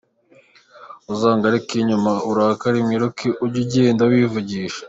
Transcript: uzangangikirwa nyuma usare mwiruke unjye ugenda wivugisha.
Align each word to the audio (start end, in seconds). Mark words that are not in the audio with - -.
uzangangikirwa 1.13 1.85
nyuma 1.89 2.11
usare 2.29 2.77
mwiruke 2.85 3.27
unjye 3.43 3.59
ugenda 3.63 4.03
wivugisha. 4.11 4.79